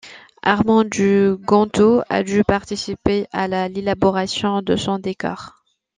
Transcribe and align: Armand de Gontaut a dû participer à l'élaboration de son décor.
Armand 0.41 0.83
de 0.83 1.37
Gontaut 1.45 2.01
a 2.09 2.23
dû 2.23 2.43
participer 2.43 3.27
à 3.31 3.47
l'élaboration 3.69 4.63
de 4.63 4.75
son 4.75 4.97
décor. 4.97 5.63